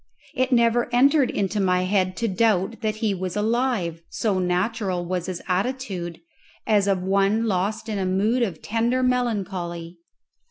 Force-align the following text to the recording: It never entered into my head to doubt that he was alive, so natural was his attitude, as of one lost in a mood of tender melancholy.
It 0.33 0.51
never 0.51 0.91
entered 0.91 1.29
into 1.29 1.59
my 1.59 1.83
head 1.83 2.17
to 2.17 2.27
doubt 2.27 2.81
that 2.81 2.95
he 2.95 3.13
was 3.13 3.35
alive, 3.35 4.01
so 4.09 4.39
natural 4.39 5.05
was 5.05 5.27
his 5.27 5.43
attitude, 5.47 6.19
as 6.65 6.87
of 6.87 7.03
one 7.03 7.45
lost 7.45 7.87
in 7.87 7.99
a 7.99 8.05
mood 8.07 8.41
of 8.41 8.63
tender 8.63 9.03
melancholy. 9.03 9.99